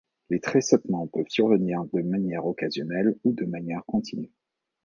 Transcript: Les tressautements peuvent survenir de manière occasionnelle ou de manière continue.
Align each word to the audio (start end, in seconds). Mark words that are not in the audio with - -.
Les 0.31 0.39
tressautements 0.39 1.05
peuvent 1.05 1.29
survenir 1.29 1.83
de 1.93 2.01
manière 2.01 2.47
occasionnelle 2.47 3.19
ou 3.23 3.33
de 3.33 3.45
manière 3.45 3.85
continue. 3.85 4.31